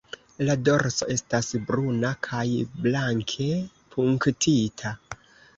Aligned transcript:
La 0.45 0.53
dorso 0.67 1.07
estas 1.15 1.49
bruna 1.67 2.11
kaj 2.29 2.43
blanke 2.87 3.49
punktita. 3.97 4.99